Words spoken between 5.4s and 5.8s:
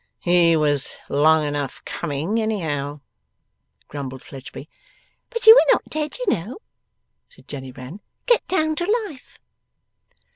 you are